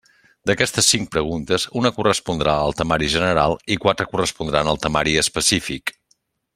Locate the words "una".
1.81-1.91